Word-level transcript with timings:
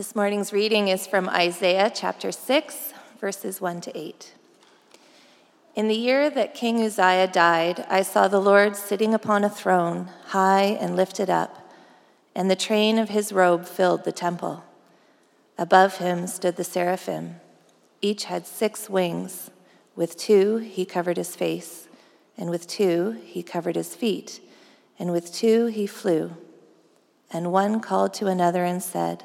This 0.00 0.16
morning's 0.16 0.50
reading 0.50 0.88
is 0.88 1.06
from 1.06 1.28
Isaiah 1.28 1.92
chapter 1.94 2.32
6, 2.32 2.94
verses 3.20 3.60
1 3.60 3.82
to 3.82 3.98
8. 3.98 4.32
In 5.74 5.88
the 5.88 5.94
year 5.94 6.30
that 6.30 6.54
King 6.54 6.82
Uzziah 6.82 7.26
died, 7.26 7.84
I 7.86 8.00
saw 8.00 8.26
the 8.26 8.40
Lord 8.40 8.76
sitting 8.76 9.12
upon 9.12 9.44
a 9.44 9.50
throne, 9.50 10.08
high 10.28 10.78
and 10.80 10.96
lifted 10.96 11.28
up, 11.28 11.70
and 12.34 12.50
the 12.50 12.56
train 12.56 12.98
of 12.98 13.10
his 13.10 13.30
robe 13.30 13.66
filled 13.66 14.04
the 14.04 14.10
temple. 14.10 14.64
Above 15.58 15.98
him 15.98 16.26
stood 16.26 16.56
the 16.56 16.64
seraphim. 16.64 17.34
Each 18.00 18.24
had 18.24 18.46
six 18.46 18.88
wings. 18.88 19.50
With 19.96 20.16
two 20.16 20.56
he 20.56 20.86
covered 20.86 21.18
his 21.18 21.36
face, 21.36 21.88
and 22.38 22.48
with 22.48 22.66
two 22.66 23.20
he 23.22 23.42
covered 23.42 23.76
his 23.76 23.94
feet, 23.94 24.40
and 24.98 25.12
with 25.12 25.30
two 25.30 25.66
he 25.66 25.86
flew. 25.86 26.38
And 27.30 27.52
one 27.52 27.80
called 27.80 28.14
to 28.14 28.28
another 28.28 28.64
and 28.64 28.82
said, 28.82 29.24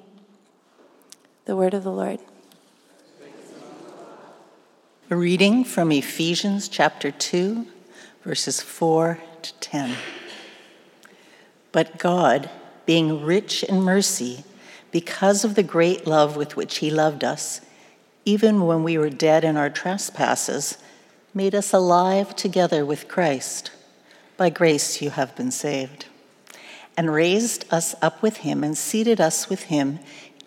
The 1.45 1.55
word 1.55 1.73
of 1.73 1.83
the 1.83 1.91
Lord. 1.91 2.19
A 5.09 5.15
reading 5.15 5.63
from 5.63 5.91
Ephesians 5.91 6.69
chapter 6.69 7.09
2, 7.09 7.65
verses 8.23 8.61
4 8.61 9.19
to 9.41 9.53
10. 9.55 9.95
But 11.71 11.97
God, 11.97 12.51
being 12.85 13.25
rich 13.25 13.63
in 13.63 13.81
mercy, 13.81 14.43
because 14.91 15.43
of 15.43 15.55
the 15.55 15.63
great 15.63 16.05
love 16.05 16.37
with 16.37 16.55
which 16.55 16.77
He 16.77 16.91
loved 16.91 17.23
us, 17.23 17.61
even 18.23 18.67
when 18.67 18.83
we 18.83 18.99
were 18.99 19.09
dead 19.09 19.43
in 19.43 19.57
our 19.57 19.71
trespasses, 19.71 20.77
made 21.33 21.55
us 21.55 21.73
alive 21.73 22.35
together 22.35 22.85
with 22.85 23.07
Christ. 23.07 23.71
By 24.37 24.51
grace 24.51 25.01
you 25.01 25.09
have 25.09 25.35
been 25.35 25.51
saved. 25.51 26.05
And 26.95 27.11
raised 27.11 27.65
us 27.73 27.95
up 27.99 28.21
with 28.21 28.37
Him 28.37 28.63
and 28.63 28.77
seated 28.77 29.19
us 29.19 29.49
with 29.49 29.63
Him 29.63 29.99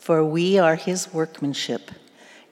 For 0.00 0.24
we 0.24 0.58
are 0.58 0.76
his 0.76 1.12
workmanship, 1.12 1.90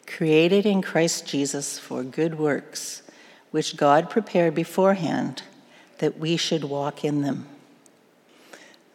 created 0.06 0.66
in 0.66 0.82
Christ 0.82 1.26
Jesus 1.26 1.78
for 1.78 2.04
good 2.04 2.38
works, 2.38 3.02
which 3.50 3.74
God 3.74 4.10
prepared 4.10 4.54
beforehand 4.54 5.42
that 5.96 6.18
we 6.18 6.36
should 6.36 6.62
walk 6.62 7.06
in 7.06 7.22
them. 7.22 7.46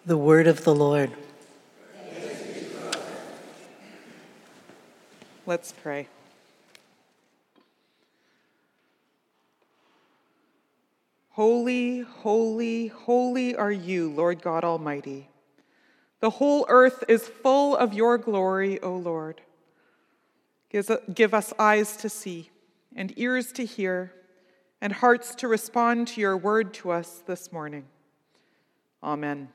The 0.06 0.18
word 0.20 0.46
of 0.46 0.64
the 0.64 0.76
Lord. 0.76 1.12
Let's 5.48 5.72
pray. 5.72 6.08
Holy, 11.32 12.02
holy, 12.02 12.88
holy 12.88 13.56
are 13.56 13.72
you, 13.72 14.12
Lord 14.12 14.44
God 14.44 14.64
Almighty. 14.64 15.28
The 16.24 16.30
whole 16.30 16.66
earth 16.70 17.04
is 17.10 17.28
full 17.28 17.76
of 17.76 17.94
your 17.94 18.18
glory, 18.18 18.82
O 18.82 18.96
Lord. 18.96 19.42
Give 20.72 21.34
us 21.34 21.52
eyes 21.60 21.98
to 21.98 22.08
see, 22.08 22.50
and 22.96 23.12
ears 23.18 23.52
to 23.52 23.66
hear, 23.66 24.14
and 24.80 24.94
hearts 24.94 25.36
to 25.36 25.50
respond 25.50 26.08
to 26.08 26.22
your 26.22 26.38
word 26.38 26.74
to 26.76 26.92
us 26.92 27.22
this 27.28 27.52
morning. 27.52 27.84
Amen. 29.04 29.50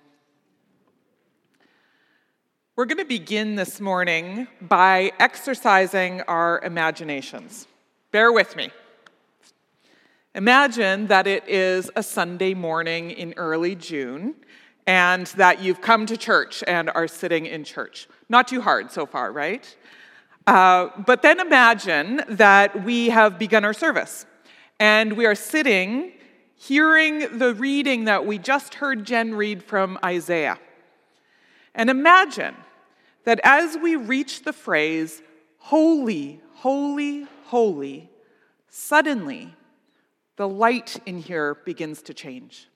We're 2.76 2.84
going 2.84 2.98
to 2.98 3.06
begin 3.06 3.54
this 3.54 3.80
morning 3.80 4.46
by 4.60 5.12
exercising 5.18 6.20
our 6.28 6.60
imaginations. 6.62 7.66
Bear 8.12 8.30
with 8.30 8.56
me. 8.56 8.68
Imagine 10.34 11.06
that 11.06 11.26
it 11.26 11.48
is 11.48 11.90
a 11.96 12.02
Sunday 12.02 12.52
morning 12.52 13.10
in 13.10 13.32
early 13.38 13.74
June 13.74 14.34
and 14.88 15.26
that 15.36 15.60
you've 15.60 15.82
come 15.82 16.06
to 16.06 16.16
church 16.16 16.64
and 16.66 16.88
are 16.88 17.06
sitting 17.06 17.44
in 17.44 17.62
church. 17.62 18.08
Not 18.30 18.48
too 18.48 18.62
hard 18.62 18.90
so 18.90 19.04
far, 19.04 19.30
right? 19.30 19.76
Uh, 20.46 20.88
but 21.04 21.20
then 21.20 21.40
imagine 21.40 22.22
that 22.26 22.84
we 22.84 23.10
have 23.10 23.38
begun 23.38 23.66
our 23.66 23.74
service 23.74 24.24
and 24.80 25.12
we 25.12 25.26
are 25.26 25.34
sitting 25.34 26.12
hearing 26.54 27.38
the 27.38 27.54
reading 27.54 28.06
that 28.06 28.24
we 28.24 28.38
just 28.38 28.74
heard 28.76 29.04
Jen 29.04 29.34
read 29.34 29.62
from 29.62 29.98
Isaiah. 30.02 30.58
And 31.74 31.90
imagine 31.90 32.56
that 33.24 33.40
as 33.44 33.76
we 33.76 33.94
reach 33.94 34.44
the 34.44 34.54
phrase, 34.54 35.20
holy, 35.58 36.40
holy, 36.54 37.26
holy, 37.44 38.10
suddenly 38.70 39.54
the 40.36 40.48
light 40.48 40.98
in 41.04 41.18
here 41.18 41.56
begins 41.66 42.00
to 42.02 42.14
change. 42.14 42.68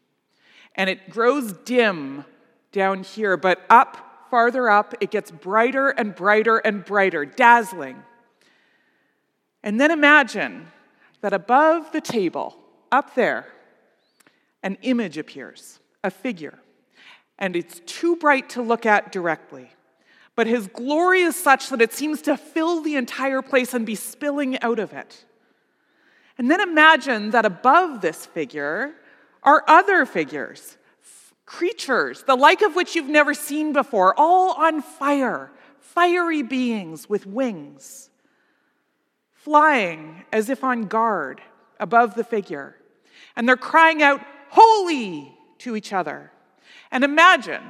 And 0.74 0.88
it 0.88 1.10
grows 1.10 1.52
dim 1.52 2.24
down 2.72 3.02
here, 3.02 3.36
but 3.36 3.64
up, 3.68 4.26
farther 4.30 4.70
up, 4.70 4.94
it 5.00 5.10
gets 5.10 5.30
brighter 5.30 5.90
and 5.90 6.14
brighter 6.14 6.58
and 6.58 6.84
brighter, 6.84 7.24
dazzling. 7.24 8.02
And 9.62 9.80
then 9.80 9.90
imagine 9.90 10.68
that 11.20 11.32
above 11.32 11.92
the 11.92 12.00
table, 12.00 12.56
up 12.90 13.14
there, 13.14 13.46
an 14.62 14.78
image 14.82 15.18
appears, 15.18 15.80
a 16.02 16.10
figure. 16.10 16.58
And 17.38 17.56
it's 17.56 17.80
too 17.86 18.16
bright 18.16 18.48
to 18.50 18.62
look 18.62 18.86
at 18.86 19.12
directly. 19.12 19.70
But 20.34 20.46
his 20.46 20.66
glory 20.68 21.20
is 21.20 21.36
such 21.36 21.68
that 21.68 21.82
it 21.82 21.92
seems 21.92 22.22
to 22.22 22.36
fill 22.36 22.82
the 22.82 22.96
entire 22.96 23.42
place 23.42 23.74
and 23.74 23.84
be 23.84 23.94
spilling 23.94 24.60
out 24.62 24.78
of 24.78 24.92
it. 24.92 25.24
And 26.38 26.50
then 26.50 26.60
imagine 26.60 27.30
that 27.30 27.44
above 27.44 28.00
this 28.00 28.24
figure 28.24 28.94
are 29.42 29.64
other 29.66 30.06
figures, 30.06 30.78
creatures, 31.46 32.22
the 32.24 32.36
like 32.36 32.62
of 32.62 32.76
which 32.76 32.94
you've 32.94 33.08
never 33.08 33.34
seen 33.34 33.72
before, 33.72 34.14
all 34.16 34.52
on 34.54 34.80
fire, 34.82 35.50
fiery 35.78 36.42
beings 36.42 37.08
with 37.08 37.26
wings, 37.26 38.10
flying 39.34 40.24
as 40.32 40.48
if 40.48 40.62
on 40.62 40.84
guard 40.84 41.42
above 41.80 42.14
the 42.14 42.24
figure. 42.24 42.76
And 43.36 43.48
they're 43.48 43.56
crying 43.56 44.02
out, 44.02 44.20
Holy! 44.50 45.36
to 45.58 45.76
each 45.76 45.92
other. 45.92 46.32
And 46.90 47.04
imagine 47.04 47.62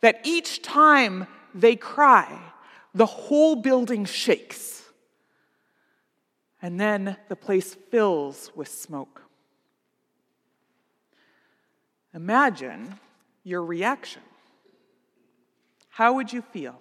that 0.00 0.20
each 0.24 0.62
time 0.62 1.26
they 1.54 1.74
cry, 1.74 2.38
the 2.94 3.06
whole 3.06 3.56
building 3.56 4.04
shakes. 4.04 4.82
And 6.62 6.78
then 6.78 7.16
the 7.28 7.36
place 7.36 7.74
fills 7.90 8.52
with 8.54 8.68
smoke. 8.68 9.22
Imagine 12.14 12.98
your 13.44 13.64
reaction. 13.64 14.22
How 15.88 16.14
would 16.14 16.32
you 16.32 16.42
feel? 16.42 16.80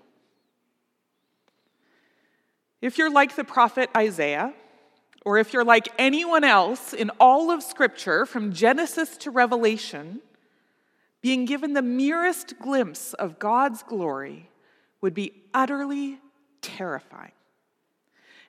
If 2.82 2.98
you're 2.98 3.12
like 3.12 3.36
the 3.36 3.44
prophet 3.44 3.90
Isaiah, 3.96 4.54
or 5.26 5.38
if 5.38 5.52
you're 5.52 5.66
like 5.66 5.90
anyone 5.98 6.44
else 6.44 6.94
in 6.94 7.12
all 7.20 7.52
of 7.52 7.62
Scripture, 7.62 8.26
from 8.26 8.54
Genesis 8.54 9.18
to 9.18 9.32
Revelation, 9.32 10.22
being 11.22 11.46
given 11.46 11.74
the 11.74 11.82
merest 11.82 12.58
glimpse 12.60 13.14
of 13.14 13.40
God's 13.40 13.84
glory 13.84 14.50
would 15.02 15.14
be 15.14 15.34
utterly 15.54 16.20
terrifying. 16.62 17.34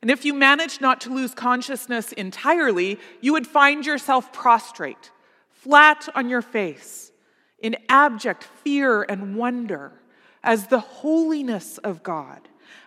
And 0.02 0.10
if 0.10 0.24
you 0.24 0.32
managed 0.32 0.80
not 0.80 1.00
to 1.02 1.10
lose 1.10 1.34
consciousness 1.34 2.12
entirely, 2.12 2.98
you 3.20 3.32
would 3.32 3.46
find 3.46 3.84
yourself 3.84 4.32
prostrate, 4.32 5.10
flat 5.62 6.08
on 6.14 6.28
your 6.28 6.42
face, 6.42 7.12
in 7.58 7.76
abject 7.88 8.44
fear 8.44 9.02
and 9.02 9.36
wonder 9.36 9.92
as 10.42 10.68
the 10.68 10.80
holiness 10.80 11.78
of 11.78 12.02
God, 12.02 12.40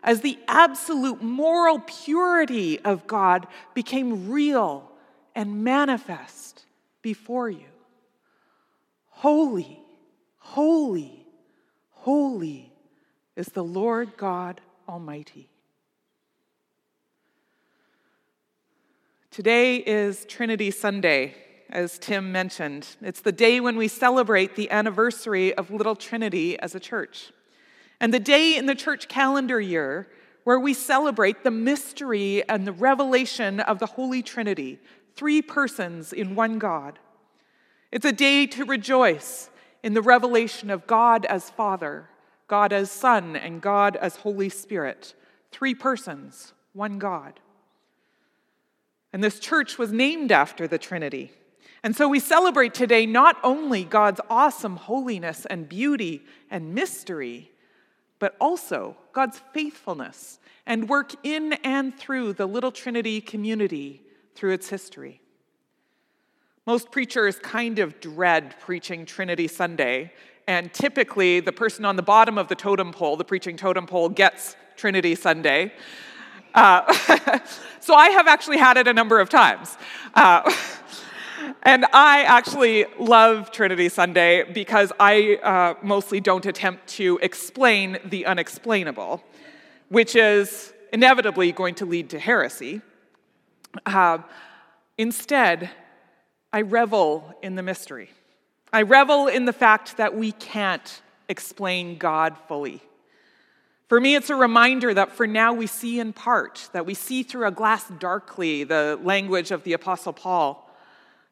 as 0.03 0.21
the 0.21 0.39
absolute 0.47 1.21
moral 1.21 1.79
purity 1.79 2.79
of 2.79 3.05
God 3.05 3.47
became 3.73 4.31
real 4.31 4.91
and 5.35 5.63
manifest 5.63 6.65
before 7.01 7.49
you. 7.49 7.67
Holy, 9.09 9.79
holy, 10.39 11.27
holy 11.91 12.73
is 13.35 13.47
the 13.47 13.63
Lord 13.63 14.17
God 14.17 14.61
Almighty. 14.89 15.49
Today 19.29 19.77
is 19.77 20.25
Trinity 20.25 20.69
Sunday, 20.69 21.35
as 21.73 21.97
Tim 21.97 22.31
mentioned. 22.31 22.87
It's 23.01 23.19
the 23.19 23.31
day 23.31 23.59
when 23.59 23.75
we 23.75 23.87
celebrate 23.87 24.55
the 24.55 24.69
anniversary 24.69 25.53
of 25.55 25.71
Little 25.71 25.95
Trinity 25.95 26.57
as 26.59 26.75
a 26.75 26.79
church, 26.79 27.33
and 27.99 28.13
the 28.13 28.19
day 28.19 28.55
in 28.55 28.67
the 28.67 28.75
church 28.75 29.07
calendar 29.07 29.59
year 29.59 30.07
where 30.43 30.59
we 30.59 30.73
celebrate 30.73 31.43
the 31.43 31.51
mystery 31.51 32.47
and 32.47 32.67
the 32.67 32.71
revelation 32.71 33.59
of 33.59 33.79
the 33.79 33.85
Holy 33.85 34.21
Trinity, 34.21 34.77
three 35.15 35.41
persons 35.41 36.13
in 36.13 36.35
one 36.35 36.59
God. 36.59 36.99
It's 37.91 38.05
a 38.05 38.11
day 38.11 38.45
to 38.47 38.65
rejoice 38.65 39.49
in 39.81 39.93
the 39.93 40.01
revelation 40.01 40.69
of 40.69 40.85
God 40.85 41.25
as 41.25 41.49
Father, 41.49 42.09
God 42.47 42.71
as 42.71 42.91
Son, 42.91 43.35
and 43.35 43.61
God 43.61 43.95
as 43.95 44.17
Holy 44.17 44.49
Spirit. 44.49 45.15
Three 45.51 45.73
persons, 45.73 46.53
one 46.73 46.99
God. 46.99 47.39
And 49.11 49.23
this 49.23 49.39
church 49.39 49.77
was 49.77 49.91
named 49.91 50.31
after 50.31 50.67
the 50.67 50.77
Trinity. 50.77 51.31
And 51.83 51.93
so 51.95 52.07
we 52.07 52.19
celebrate 52.19 52.73
today 52.73 53.05
not 53.05 53.37
only 53.43 53.83
God's 53.83 54.21
awesome 54.29 54.77
holiness 54.77 55.45
and 55.45 55.67
beauty 55.67 56.23
and 56.49 56.73
mystery, 56.73 57.51
but 58.19 58.37
also 58.39 58.95
God's 59.11 59.41
faithfulness 59.53 60.39
and 60.65 60.87
work 60.87 61.13
in 61.23 61.53
and 61.63 61.93
through 61.97 62.33
the 62.33 62.45
Little 62.45 62.71
Trinity 62.71 63.19
community 63.19 64.01
through 64.33 64.53
its 64.53 64.69
history. 64.69 65.19
Most 66.65 66.89
preachers 66.89 67.37
kind 67.39 67.79
of 67.79 67.99
dread 67.99 68.55
preaching 68.61 69.05
Trinity 69.05 69.49
Sunday, 69.49 70.13
and 70.47 70.73
typically 70.73 71.41
the 71.41 71.51
person 71.51 71.83
on 71.83 71.97
the 71.97 72.01
bottom 72.01 72.37
of 72.37 72.47
the 72.47 72.55
totem 72.55 72.93
pole, 72.93 73.17
the 73.17 73.25
preaching 73.25 73.57
totem 73.57 73.85
pole, 73.85 74.07
gets 74.07 74.55
Trinity 74.77 75.15
Sunday. 75.15 75.73
Uh, 76.53 76.93
so 77.81 77.93
I 77.93 78.11
have 78.11 78.27
actually 78.27 78.57
had 78.57 78.77
it 78.77 78.87
a 78.87 78.93
number 78.93 79.19
of 79.19 79.27
times. 79.27 79.77
Uh, 80.13 80.49
and 81.63 81.85
I 81.93 82.23
actually 82.23 82.85
love 82.99 83.51
Trinity 83.51 83.89
Sunday 83.89 84.43
because 84.43 84.91
I 84.99 85.35
uh, 85.43 85.73
mostly 85.81 86.19
don't 86.19 86.45
attempt 86.45 86.87
to 86.99 87.19
explain 87.21 87.97
the 88.05 88.25
unexplainable, 88.25 89.23
which 89.89 90.15
is 90.15 90.73
inevitably 90.91 91.51
going 91.51 91.75
to 91.75 91.85
lead 91.85 92.09
to 92.11 92.19
heresy. 92.19 92.81
Uh, 93.85 94.19
instead, 94.97 95.69
I 96.51 96.61
revel 96.61 97.35
in 97.41 97.55
the 97.55 97.63
mystery. 97.63 98.09
I 98.71 98.83
revel 98.83 99.27
in 99.27 99.45
the 99.45 99.53
fact 99.53 99.97
that 99.97 100.15
we 100.15 100.31
can't 100.31 101.01
explain 101.29 101.97
God 101.97 102.35
fully. 102.47 102.81
For 103.87 103.99
me, 103.99 104.15
it's 104.15 104.29
a 104.29 104.35
reminder 104.35 104.93
that 104.93 105.11
for 105.11 105.27
now 105.27 105.53
we 105.53 105.67
see 105.67 105.99
in 105.99 106.13
part, 106.13 106.69
that 106.73 106.85
we 106.85 106.93
see 106.93 107.21
through 107.21 107.47
a 107.47 107.51
glass 107.51 107.87
darkly, 107.99 108.63
the 108.63 108.99
language 109.03 109.51
of 109.51 109.63
the 109.63 109.73
Apostle 109.73 110.13
Paul. 110.13 110.62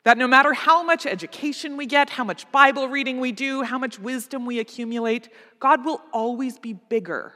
That 0.04 0.18
no 0.18 0.28
matter 0.28 0.54
how 0.54 0.82
much 0.82 1.06
education 1.06 1.78
we 1.78 1.86
get, 1.86 2.12
how 2.12 2.24
much 2.24 2.52
Bible 2.52 2.88
reading 2.88 3.20
we 3.20 3.32
do, 3.32 3.62
how 3.62 3.78
much 3.78 4.00
wisdom 4.00 4.46
we 4.46 4.60
accumulate, 4.60 5.30
God 5.60 5.86
will 5.86 6.02
always 6.12 6.58
be 6.58 6.74
bigger 6.74 7.34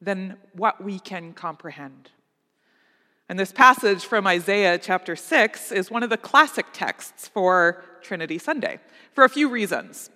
than 0.00 0.36
what 0.54 0.82
we 0.82 0.98
can 0.98 1.32
comprehend. 1.32 2.10
And 3.28 3.38
this 3.38 3.52
passage 3.52 4.04
from 4.04 4.26
Isaiah 4.26 4.78
chapter 4.78 5.14
6 5.14 5.72
is 5.72 5.90
one 5.90 6.02
of 6.02 6.10
the 6.10 6.16
classic 6.16 6.66
texts 6.72 7.28
for 7.28 7.84
Trinity 8.02 8.38
Sunday 8.38 8.80
for 9.14 9.24
a 9.24 9.28
few 9.28 9.48
reasons. 9.48 10.10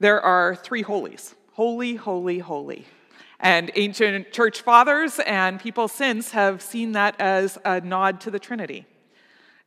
There 0.00 0.20
are 0.20 0.54
three 0.56 0.82
holies 0.82 1.34
holy, 1.52 1.94
holy, 1.94 2.38
holy. 2.40 2.86
And 3.40 3.70
ancient 3.76 4.32
church 4.32 4.62
fathers 4.62 5.20
and 5.20 5.60
people 5.60 5.86
since 5.86 6.32
have 6.32 6.60
seen 6.60 6.92
that 6.92 7.14
as 7.20 7.56
a 7.64 7.80
nod 7.80 8.20
to 8.22 8.30
the 8.30 8.38
Trinity. 8.38 8.84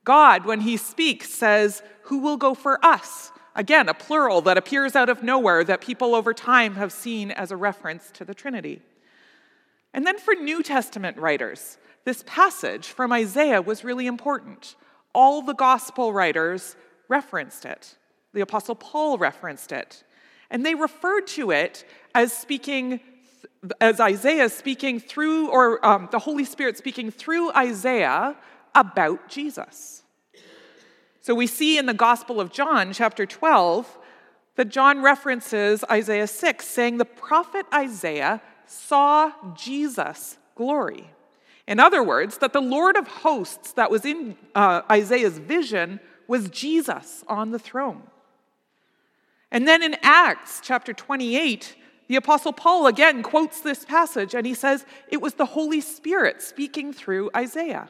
God, 0.03 0.45
when 0.45 0.61
he 0.61 0.77
speaks, 0.77 1.29
says, 1.29 1.83
Who 2.03 2.19
will 2.19 2.37
go 2.37 2.53
for 2.53 2.83
us? 2.83 3.31
Again, 3.55 3.89
a 3.89 3.93
plural 3.93 4.41
that 4.41 4.57
appears 4.57 4.95
out 4.95 5.09
of 5.09 5.23
nowhere 5.23 5.63
that 5.63 5.81
people 5.81 6.15
over 6.15 6.33
time 6.33 6.75
have 6.75 6.91
seen 6.91 7.31
as 7.31 7.51
a 7.51 7.57
reference 7.57 8.09
to 8.11 8.25
the 8.25 8.33
Trinity. 8.33 8.81
And 9.93 10.07
then 10.07 10.17
for 10.17 10.33
New 10.33 10.63
Testament 10.63 11.17
writers, 11.17 11.77
this 12.05 12.23
passage 12.25 12.87
from 12.87 13.11
Isaiah 13.11 13.61
was 13.61 13.83
really 13.83 14.07
important. 14.07 14.75
All 15.13 15.41
the 15.41 15.53
gospel 15.53 16.13
writers 16.13 16.77
referenced 17.09 17.65
it. 17.65 17.97
The 18.33 18.41
Apostle 18.41 18.75
Paul 18.75 19.17
referenced 19.17 19.73
it. 19.73 20.03
And 20.49 20.65
they 20.65 20.75
referred 20.75 21.27
to 21.27 21.51
it 21.51 21.85
as 22.15 22.31
speaking 22.31 23.01
as 23.79 23.99
Isaiah 23.99 24.49
speaking 24.49 24.99
through, 24.99 25.49
or 25.49 25.83
um, 25.85 26.09
the 26.11 26.19
Holy 26.19 26.45
Spirit 26.45 26.77
speaking 26.77 27.11
through 27.11 27.51
Isaiah 27.53 28.35
about 28.75 29.29
Jesus. 29.29 30.03
So 31.21 31.35
we 31.35 31.47
see 31.47 31.77
in 31.77 31.85
the 31.85 31.93
Gospel 31.93 32.41
of 32.41 32.51
John, 32.51 32.93
chapter 32.93 33.25
12, 33.25 33.97
that 34.55 34.69
John 34.69 35.01
references 35.01 35.83
Isaiah 35.89 36.27
6, 36.27 36.65
saying 36.65 36.97
the 36.97 37.05
prophet 37.05 37.65
Isaiah 37.73 38.41
saw 38.65 39.31
Jesus' 39.55 40.37
glory. 40.55 41.11
In 41.67 41.79
other 41.79 42.03
words, 42.03 42.39
that 42.39 42.53
the 42.53 42.61
Lord 42.61 42.97
of 42.97 43.07
hosts 43.07 43.73
that 43.73 43.91
was 43.91 44.05
in 44.05 44.35
uh, 44.55 44.81
Isaiah's 44.89 45.37
vision 45.37 45.99
was 46.27 46.49
Jesus 46.49 47.23
on 47.27 47.51
the 47.51 47.59
throne. 47.59 48.03
And 49.51 49.67
then 49.67 49.83
in 49.83 49.95
Acts 50.01 50.59
chapter 50.63 50.93
28, 50.93 51.75
the 52.07 52.15
Apostle 52.15 52.53
Paul 52.53 52.87
again 52.87 53.21
quotes 53.21 53.61
this 53.61 53.85
passage 53.85 54.33
and 54.33 54.45
he 54.45 54.53
says, 54.53 54.85
It 55.09 55.21
was 55.21 55.35
the 55.35 55.45
Holy 55.45 55.81
Spirit 55.81 56.41
speaking 56.41 56.93
through 56.93 57.29
Isaiah. 57.35 57.89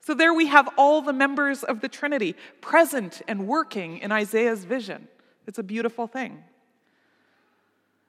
So 0.00 0.14
there 0.14 0.32
we 0.32 0.46
have 0.46 0.68
all 0.76 1.02
the 1.02 1.12
members 1.12 1.62
of 1.62 1.80
the 1.80 1.88
Trinity 1.88 2.34
present 2.60 3.22
and 3.28 3.46
working 3.46 3.98
in 3.98 4.12
Isaiah's 4.12 4.64
vision. 4.64 5.08
It's 5.46 5.58
a 5.58 5.62
beautiful 5.62 6.06
thing. 6.06 6.42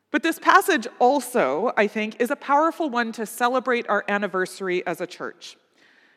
But 0.10 0.24
this 0.24 0.39
passage 0.39 0.88
also, 1.00 1.74
I 1.77 1.88
think, 1.88 2.19
is 2.19 2.31
a 2.31 2.36
powerful 2.36 2.89
one 2.89 3.12
to 3.13 3.25
celebrate 3.25 3.88
our 3.89 4.03
anniversary 4.07 4.86
as 4.86 5.00
a 5.01 5.07
church. 5.07 5.57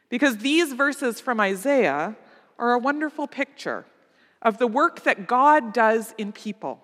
Because 0.09 0.39
these 0.39 0.73
verses 0.73 1.21
from 1.21 1.41
Isaiah 1.41 2.17
are 2.59 2.73
a 2.73 2.79
wonderful 2.79 3.27
picture 3.27 3.85
of 4.43 4.59
the 4.59 4.67
work 4.67 5.05
that 5.05 5.27
God 5.27 5.73
does 5.73 6.15
in 6.19 6.33
people 6.33 6.81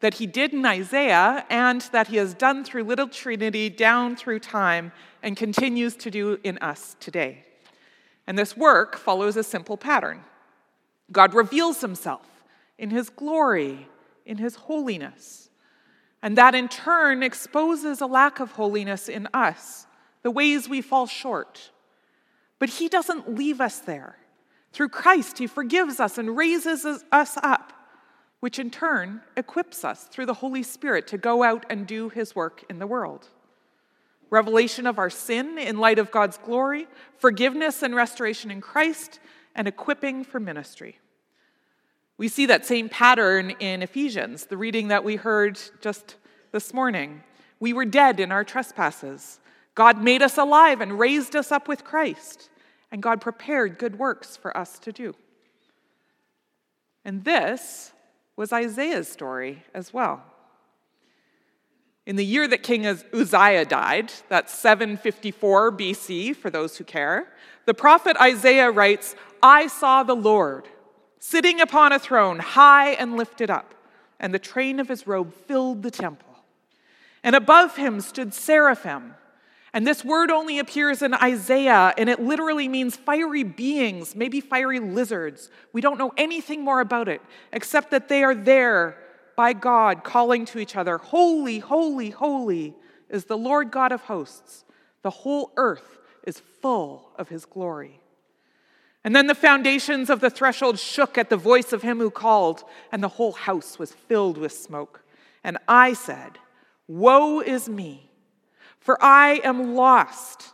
that 0.00 0.14
he 0.14 0.26
did 0.26 0.52
in 0.52 0.64
Isaiah 0.64 1.44
and 1.50 1.80
that 1.92 2.08
he 2.08 2.16
has 2.16 2.34
done 2.34 2.64
through 2.64 2.84
Little 2.84 3.08
Trinity 3.08 3.68
down 3.68 4.14
through 4.14 4.38
time 4.38 4.92
and 5.22 5.36
continues 5.36 5.96
to 5.96 6.10
do 6.10 6.38
in 6.44 6.58
us 6.58 6.96
today. 7.00 7.44
And 8.28 8.38
this 8.38 8.56
work 8.56 8.96
follows 8.96 9.36
a 9.36 9.42
simple 9.42 9.76
pattern 9.76 10.22
God 11.10 11.32
reveals 11.34 11.80
himself 11.80 12.44
in 12.78 12.90
his 12.90 13.08
glory, 13.08 13.88
in 14.24 14.36
his 14.36 14.54
holiness. 14.54 15.48
And 16.22 16.36
that 16.36 16.54
in 16.54 16.68
turn 16.68 17.22
exposes 17.22 18.00
a 18.00 18.06
lack 18.06 18.38
of 18.38 18.52
holiness 18.52 19.08
in 19.08 19.28
us, 19.32 19.86
the 20.22 20.30
ways 20.30 20.68
we 20.68 20.82
fall 20.82 21.06
short. 21.06 21.70
But 22.58 22.68
he 22.68 22.88
doesn't 22.88 23.34
leave 23.34 23.60
us 23.60 23.78
there. 23.78 24.16
Through 24.72 24.90
Christ, 24.90 25.38
he 25.38 25.46
forgives 25.46 25.98
us 25.98 26.18
and 26.18 26.36
raises 26.36 26.84
us 27.10 27.38
up 27.42 27.72
which 28.40 28.58
in 28.58 28.70
turn 28.70 29.20
equips 29.36 29.84
us 29.84 30.04
through 30.04 30.26
the 30.26 30.34
Holy 30.34 30.62
Spirit 30.62 31.06
to 31.08 31.18
go 31.18 31.42
out 31.42 31.66
and 31.68 31.86
do 31.86 32.08
his 32.08 32.36
work 32.36 32.64
in 32.70 32.78
the 32.78 32.86
world. 32.86 33.28
Revelation 34.30 34.86
of 34.86 34.98
our 34.98 35.10
sin 35.10 35.58
in 35.58 35.78
light 35.78 35.98
of 35.98 36.10
God's 36.10 36.38
glory, 36.38 36.86
forgiveness 37.18 37.82
and 37.82 37.94
restoration 37.94 38.50
in 38.50 38.60
Christ, 38.60 39.20
and 39.54 39.66
equipping 39.66 40.24
for 40.24 40.38
ministry. 40.38 40.98
We 42.18 42.28
see 42.28 42.46
that 42.46 42.66
same 42.66 42.88
pattern 42.88 43.50
in 43.60 43.82
Ephesians, 43.82 44.46
the 44.46 44.56
reading 44.56 44.88
that 44.88 45.04
we 45.04 45.16
heard 45.16 45.58
just 45.80 46.16
this 46.52 46.74
morning. 46.74 47.22
We 47.60 47.72
were 47.72 47.84
dead 47.84 48.20
in 48.20 48.32
our 48.32 48.44
trespasses. 48.44 49.40
God 49.74 50.02
made 50.02 50.22
us 50.22 50.36
alive 50.36 50.80
and 50.80 50.98
raised 50.98 51.36
us 51.36 51.52
up 51.52 51.68
with 51.68 51.84
Christ, 51.84 52.50
and 52.90 53.02
God 53.02 53.20
prepared 53.20 53.78
good 53.78 53.98
works 53.98 54.36
for 54.36 54.56
us 54.56 54.78
to 54.80 54.92
do. 54.92 55.14
And 57.04 57.24
this 57.24 57.92
was 58.36 58.52
Isaiah's 58.52 59.08
story 59.08 59.64
as 59.72 59.92
well. 59.92 60.22
In 62.08 62.16
the 62.16 62.24
year 62.24 62.48
that 62.48 62.62
King 62.62 62.86
Uzziah 62.86 63.66
died, 63.66 64.10
that's 64.30 64.54
754 64.54 65.72
BC 65.72 66.34
for 66.34 66.48
those 66.48 66.78
who 66.78 66.84
care, 66.84 67.28
the 67.66 67.74
prophet 67.74 68.16
Isaiah 68.18 68.70
writes, 68.70 69.14
I 69.42 69.66
saw 69.66 70.02
the 70.02 70.16
Lord 70.16 70.66
sitting 71.18 71.60
upon 71.60 71.92
a 71.92 71.98
throne, 71.98 72.38
high 72.38 72.92
and 72.92 73.18
lifted 73.18 73.50
up, 73.50 73.74
and 74.18 74.32
the 74.32 74.38
train 74.38 74.80
of 74.80 74.88
his 74.88 75.06
robe 75.06 75.34
filled 75.34 75.82
the 75.82 75.90
temple. 75.90 76.34
And 77.22 77.36
above 77.36 77.76
him 77.76 78.00
stood 78.00 78.32
seraphim. 78.32 79.14
And 79.74 79.86
this 79.86 80.02
word 80.02 80.30
only 80.30 80.58
appears 80.58 81.02
in 81.02 81.12
Isaiah, 81.12 81.92
and 81.98 82.08
it 82.08 82.20
literally 82.20 82.68
means 82.68 82.96
fiery 82.96 83.42
beings, 83.42 84.16
maybe 84.16 84.40
fiery 84.40 84.80
lizards. 84.80 85.50
We 85.74 85.82
don't 85.82 85.98
know 85.98 86.14
anything 86.16 86.64
more 86.64 86.80
about 86.80 87.06
it, 87.08 87.20
except 87.52 87.90
that 87.90 88.08
they 88.08 88.24
are 88.24 88.34
there 88.34 88.96
by 89.38 89.52
God, 89.52 90.02
calling 90.02 90.44
to 90.46 90.58
each 90.58 90.74
other, 90.74 90.98
Holy, 90.98 91.60
holy, 91.60 92.10
holy 92.10 92.74
is 93.08 93.26
the 93.26 93.38
Lord 93.38 93.70
God 93.70 93.92
of 93.92 94.00
hosts. 94.00 94.64
The 95.02 95.10
whole 95.10 95.52
earth 95.56 96.00
is 96.26 96.42
full 96.60 97.12
of 97.14 97.28
his 97.28 97.44
glory. 97.44 98.00
And 99.04 99.14
then 99.14 99.28
the 99.28 99.36
foundations 99.36 100.10
of 100.10 100.18
the 100.18 100.28
threshold 100.28 100.80
shook 100.80 101.16
at 101.16 101.30
the 101.30 101.36
voice 101.36 101.72
of 101.72 101.82
him 101.82 101.98
who 102.00 102.10
called, 102.10 102.64
and 102.90 103.00
the 103.00 103.06
whole 103.06 103.30
house 103.30 103.78
was 103.78 103.92
filled 103.92 104.38
with 104.38 104.50
smoke. 104.50 105.04
And 105.44 105.56
I 105.68 105.92
said, 105.92 106.40
Woe 106.88 107.38
is 107.38 107.68
me, 107.68 108.10
for 108.80 109.00
I 109.00 109.40
am 109.44 109.76
lost. 109.76 110.52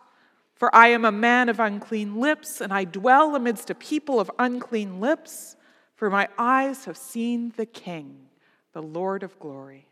For 0.52 0.72
I 0.76 0.88
am 0.88 1.06
a 1.06 1.10
man 1.10 1.48
of 1.48 1.58
unclean 1.58 2.20
lips, 2.20 2.60
and 2.60 2.70
I 2.70 2.84
dwell 2.84 3.34
amidst 3.34 3.70
a 3.70 3.74
people 3.74 4.20
of 4.20 4.30
unclean 4.38 5.00
lips, 5.00 5.56
for 5.96 6.10
my 6.10 6.28
eyes 6.36 6.84
have 6.84 6.98
seen 6.98 7.54
the 7.56 7.66
King, 7.66 8.23
the 8.74 8.82
Lord 8.82 9.22
of 9.22 9.38
glory. 9.38 9.86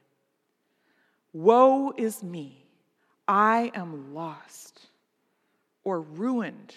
Woe 1.32 1.94
is 1.96 2.22
me, 2.22 2.66
I 3.26 3.70
am 3.74 4.12
lost, 4.12 4.80
or 5.84 6.00
ruined, 6.00 6.74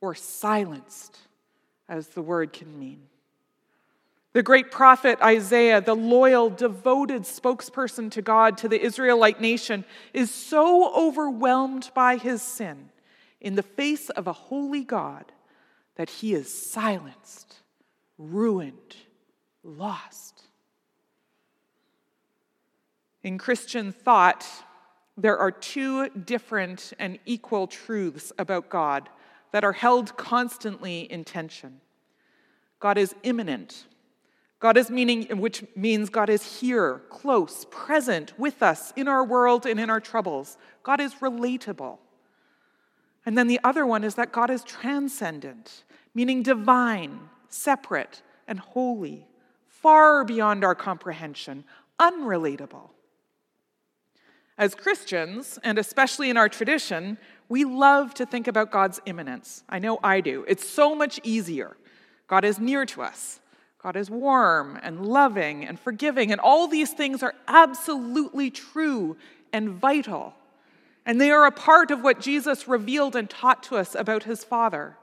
or 0.00 0.14
silenced, 0.14 1.18
as 1.88 2.08
the 2.08 2.22
word 2.22 2.52
can 2.52 2.76
mean. 2.76 3.02
The 4.32 4.42
great 4.42 4.70
prophet 4.70 5.20
Isaiah, 5.20 5.80
the 5.80 5.94
loyal, 5.94 6.50
devoted 6.50 7.22
spokesperson 7.22 8.10
to 8.12 8.22
God, 8.22 8.56
to 8.58 8.68
the 8.68 8.80
Israelite 8.80 9.40
nation, 9.40 9.84
is 10.14 10.32
so 10.32 10.94
overwhelmed 10.94 11.90
by 11.94 12.16
his 12.16 12.40
sin 12.40 12.90
in 13.40 13.56
the 13.56 13.62
face 13.62 14.08
of 14.10 14.26
a 14.26 14.32
holy 14.32 14.84
God 14.84 15.32
that 15.96 16.08
he 16.08 16.32
is 16.32 16.52
silenced, 16.52 17.56
ruined, 18.18 18.96
lost. 19.62 20.44
In 23.22 23.38
Christian 23.38 23.92
thought, 23.92 24.46
there 25.16 25.38
are 25.38 25.50
two 25.50 26.08
different 26.10 26.92
and 26.98 27.18
equal 27.26 27.66
truths 27.66 28.32
about 28.38 28.68
God 28.68 29.08
that 29.52 29.64
are 29.64 29.72
held 29.72 30.16
constantly 30.16 31.00
in 31.00 31.24
tension. 31.24 31.80
God 32.78 32.96
is 32.96 33.14
immanent 33.22 33.86
God 34.60 34.76
is 34.76 34.90
meaning, 34.90 35.38
which 35.38 35.64
means 35.74 36.10
God 36.10 36.28
is 36.28 36.60
here, 36.60 37.00
close, 37.08 37.66
present 37.70 38.38
with 38.38 38.62
us 38.62 38.92
in 38.94 39.08
our 39.08 39.24
world 39.24 39.64
and 39.64 39.80
in 39.80 39.88
our 39.88 40.00
troubles. 40.00 40.58
God 40.82 41.00
is 41.00 41.14
relatable. 41.14 41.96
And 43.24 43.38
then 43.38 43.46
the 43.46 43.60
other 43.64 43.86
one 43.86 44.04
is 44.04 44.16
that 44.16 44.32
God 44.32 44.50
is 44.50 44.62
transcendent, 44.62 45.84
meaning 46.14 46.42
divine, 46.42 47.20
separate, 47.48 48.20
and 48.46 48.58
holy, 48.58 49.26
far 49.66 50.24
beyond 50.24 50.62
our 50.62 50.74
comprehension, 50.74 51.64
unrelatable. 51.98 52.90
As 54.60 54.74
Christians, 54.74 55.58
and 55.64 55.78
especially 55.78 56.28
in 56.28 56.36
our 56.36 56.50
tradition, 56.50 57.16
we 57.48 57.64
love 57.64 58.12
to 58.12 58.26
think 58.26 58.46
about 58.46 58.70
God's 58.70 59.00
immanence. 59.06 59.64
I 59.70 59.78
know 59.78 59.98
I 60.04 60.20
do. 60.20 60.44
It's 60.46 60.68
so 60.68 60.94
much 60.94 61.18
easier. 61.24 61.78
God 62.28 62.44
is 62.44 62.58
near 62.60 62.84
to 62.84 63.00
us. 63.00 63.40
God 63.82 63.96
is 63.96 64.10
warm 64.10 64.78
and 64.82 65.06
loving 65.06 65.64
and 65.64 65.80
forgiving, 65.80 66.30
and 66.30 66.38
all 66.38 66.68
these 66.68 66.92
things 66.92 67.22
are 67.22 67.34
absolutely 67.48 68.50
true 68.50 69.16
and 69.50 69.70
vital. 69.70 70.34
And 71.06 71.18
they 71.18 71.30
are 71.30 71.46
a 71.46 71.52
part 71.52 71.90
of 71.90 72.02
what 72.02 72.20
Jesus 72.20 72.68
revealed 72.68 73.16
and 73.16 73.30
taught 73.30 73.62
to 73.62 73.78
us 73.78 73.94
about 73.94 74.24
his 74.24 74.44
Father. 74.44 74.98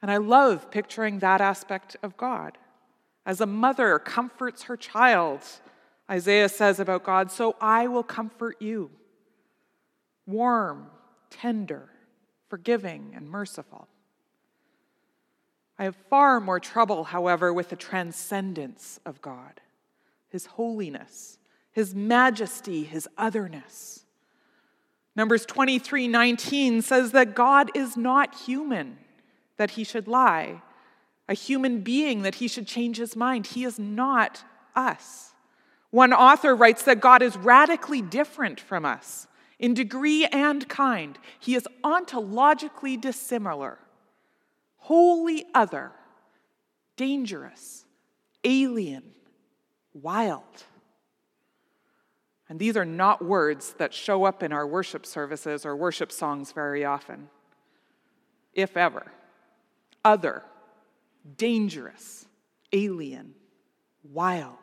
And 0.00 0.12
I 0.12 0.18
love 0.18 0.70
picturing 0.70 1.18
that 1.18 1.40
aspect 1.40 1.96
of 2.04 2.16
God. 2.16 2.56
As 3.26 3.40
a 3.40 3.46
mother 3.46 3.98
comforts 3.98 4.62
her 4.62 4.76
child, 4.76 5.40
Isaiah 6.10 6.48
says 6.48 6.80
about 6.80 7.04
God, 7.04 7.30
so 7.30 7.56
I 7.60 7.86
will 7.86 8.02
comfort 8.02 8.56
you. 8.60 8.90
Warm, 10.26 10.86
tender, 11.30 11.88
forgiving, 12.48 13.12
and 13.14 13.28
merciful. 13.28 13.88
I 15.78 15.84
have 15.84 15.96
far 16.10 16.40
more 16.40 16.58
trouble, 16.58 17.04
however, 17.04 17.52
with 17.52 17.68
the 17.68 17.76
transcendence 17.76 18.98
of 19.06 19.22
God, 19.22 19.60
His 20.28 20.46
holiness, 20.46 21.38
His 21.70 21.94
majesty, 21.94 22.84
His 22.84 23.08
otherness. 23.16 24.04
Numbers 25.14 25.44
23 25.46 26.08
19 26.08 26.82
says 26.82 27.12
that 27.12 27.34
God 27.34 27.70
is 27.74 27.96
not 27.96 28.34
human, 28.34 28.98
that 29.56 29.72
He 29.72 29.84
should 29.84 30.08
lie, 30.08 30.62
a 31.28 31.34
human 31.34 31.80
being, 31.80 32.22
that 32.22 32.36
He 32.36 32.48
should 32.48 32.66
change 32.66 32.96
His 32.96 33.14
mind. 33.14 33.48
He 33.48 33.64
is 33.64 33.78
not 33.78 34.42
us. 34.74 35.34
One 35.90 36.12
author 36.12 36.54
writes 36.54 36.82
that 36.84 37.00
God 37.00 37.22
is 37.22 37.36
radically 37.36 38.02
different 38.02 38.60
from 38.60 38.84
us 38.84 39.26
in 39.58 39.74
degree 39.74 40.26
and 40.26 40.68
kind. 40.68 41.18
He 41.40 41.54
is 41.54 41.66
ontologically 41.82 43.00
dissimilar 43.00 43.78
wholly 44.88 45.44
other, 45.54 45.92
dangerous, 46.96 47.84
alien, 48.42 49.02
wild. 49.92 50.64
And 52.48 52.58
these 52.58 52.74
are 52.74 52.86
not 52.86 53.22
words 53.22 53.74
that 53.74 53.92
show 53.92 54.24
up 54.24 54.42
in 54.42 54.50
our 54.50 54.66
worship 54.66 55.04
services 55.04 55.66
or 55.66 55.76
worship 55.76 56.10
songs 56.10 56.52
very 56.52 56.86
often, 56.86 57.28
if 58.54 58.78
ever. 58.78 59.12
Other, 60.02 60.42
dangerous, 61.36 62.24
alien, 62.72 63.34
wild. 64.02 64.56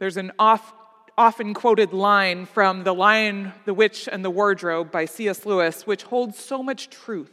There's 0.00 0.16
an 0.16 0.32
off, 0.38 0.72
often 1.18 1.52
quoted 1.52 1.92
line 1.92 2.46
from 2.46 2.84
The 2.84 2.94
Lion, 2.94 3.52
the 3.66 3.74
Witch, 3.74 4.08
and 4.10 4.24
the 4.24 4.30
Wardrobe 4.30 4.90
by 4.90 5.04
C.S. 5.04 5.44
Lewis, 5.44 5.86
which 5.86 6.04
holds 6.04 6.38
so 6.38 6.62
much 6.62 6.88
truth. 6.88 7.30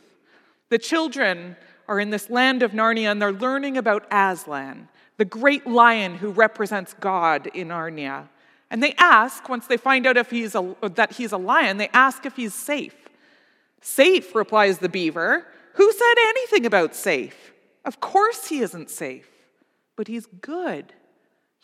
The 0.67 0.77
children 0.77 1.55
are 1.87 1.97
in 1.97 2.09
this 2.09 2.29
land 2.29 2.61
of 2.61 2.73
Narnia 2.73 3.09
and 3.09 3.21
they're 3.21 3.31
learning 3.31 3.77
about 3.77 4.05
Aslan, 4.11 4.89
the 5.15 5.23
great 5.23 5.65
lion 5.65 6.15
who 6.15 6.29
represents 6.29 6.93
God 6.99 7.47
in 7.53 7.69
Narnia. 7.69 8.27
And 8.69 8.83
they 8.83 8.93
ask, 8.97 9.47
once 9.47 9.67
they 9.67 9.77
find 9.77 10.05
out 10.05 10.17
if 10.17 10.29
he's 10.29 10.53
a, 10.53 10.75
that 10.81 11.13
he's 11.13 11.31
a 11.31 11.37
lion, 11.37 11.77
they 11.77 11.87
ask 11.93 12.25
if 12.25 12.35
he's 12.35 12.53
safe. 12.53 12.95
Safe, 13.79 14.35
replies 14.35 14.79
the 14.79 14.89
beaver. 14.89 15.47
Who 15.75 15.91
said 15.93 16.15
anything 16.19 16.65
about 16.65 16.95
safe? 16.95 17.53
Of 17.85 18.01
course 18.01 18.49
he 18.49 18.59
isn't 18.59 18.89
safe, 18.89 19.29
but 19.95 20.09
he's 20.09 20.25
good. 20.25 20.91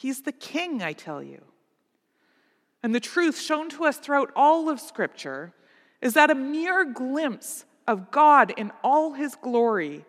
He's 0.04 0.24
the 0.24 0.34
king, 0.34 0.84
I 0.84 0.92
tell 0.92 1.24
you. 1.24 1.42
And 2.84 2.94
the 2.94 3.00
truth 3.00 3.40
shown 3.40 3.70
to 3.70 3.86
us 3.86 3.96
throughout 3.96 4.34
all 4.36 4.68
of 4.68 4.82
Scripture 4.82 5.54
is 6.02 6.14
that 6.16 6.30
a 6.30 6.36
mere 6.36 6.84
glimpse 6.84 7.64
of 7.88 8.12
God 8.12 8.52
in 8.58 8.74
all 8.84 9.14
his 9.14 9.36
glory, 9.36 10.04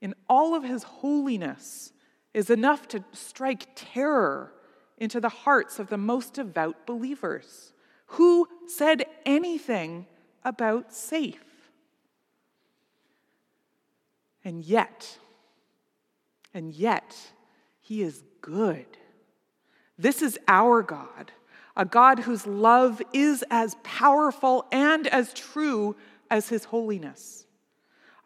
in 0.00 0.16
all 0.28 0.56
of 0.56 0.64
his 0.64 0.82
holiness, 0.82 1.92
is 2.34 2.50
enough 2.50 2.88
to 2.88 3.04
strike 3.12 3.68
terror 3.76 4.52
into 4.98 5.20
the 5.20 5.28
hearts 5.28 5.78
of 5.78 5.90
the 5.90 5.96
most 5.96 6.34
devout 6.34 6.84
believers. 6.84 7.72
Who 8.06 8.48
said 8.66 9.04
anything 9.24 10.06
about 10.44 10.92
safe? 10.92 11.70
And 14.44 14.64
yet, 14.64 15.20
and 16.52 16.74
yet, 16.74 17.16
he 17.78 18.02
is 18.02 18.24
good. 18.40 18.88
This 19.98 20.22
is 20.22 20.38
our 20.48 20.82
God, 20.82 21.32
a 21.76 21.84
God 21.84 22.20
whose 22.20 22.46
love 22.46 23.00
is 23.12 23.44
as 23.50 23.76
powerful 23.82 24.66
and 24.72 25.06
as 25.06 25.32
true 25.32 25.96
as 26.30 26.48
his 26.48 26.64
holiness. 26.64 27.46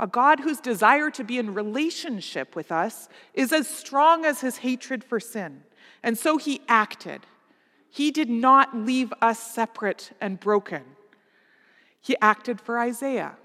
A 0.00 0.06
God 0.06 0.40
whose 0.40 0.60
desire 0.60 1.10
to 1.10 1.24
be 1.24 1.38
in 1.38 1.54
relationship 1.54 2.54
with 2.54 2.70
us 2.70 3.08
is 3.34 3.52
as 3.52 3.66
strong 3.66 4.24
as 4.24 4.40
his 4.40 4.58
hatred 4.58 5.02
for 5.02 5.18
sin. 5.18 5.64
And 6.02 6.16
so 6.16 6.38
he 6.38 6.60
acted. 6.68 7.22
He 7.90 8.10
did 8.10 8.30
not 8.30 8.76
leave 8.76 9.12
us 9.20 9.38
separate 9.40 10.12
and 10.20 10.38
broken. 10.38 10.84
He 12.00 12.16
acted 12.22 12.60
for 12.60 12.78
Isaiah. 12.78 13.36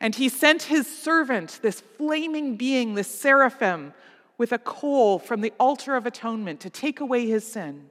And 0.00 0.14
he 0.14 0.28
sent 0.28 0.64
his 0.64 0.86
servant, 0.86 1.60
this 1.62 1.80
flaming 1.80 2.56
being, 2.56 2.94
this 2.94 3.08
seraphim, 3.08 3.94
with 4.42 4.50
a 4.50 4.58
coal 4.58 5.20
from 5.20 5.40
the 5.40 5.52
altar 5.60 5.94
of 5.94 6.04
atonement 6.04 6.58
to 6.58 6.68
take 6.68 6.98
away 6.98 7.28
his 7.28 7.46
sin, 7.46 7.88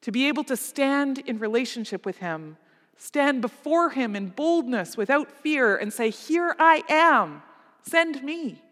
to 0.00 0.10
be 0.10 0.26
able 0.26 0.42
to 0.42 0.56
stand 0.56 1.18
in 1.18 1.38
relationship 1.38 2.06
with 2.06 2.16
him, 2.16 2.56
stand 2.96 3.42
before 3.42 3.90
him 3.90 4.16
in 4.16 4.30
boldness 4.30 4.96
without 4.96 5.30
fear, 5.30 5.76
and 5.76 5.92
say, 5.92 6.08
Here 6.08 6.56
I 6.58 6.84
am, 6.88 7.42
send 7.82 8.22
me. 8.22 8.62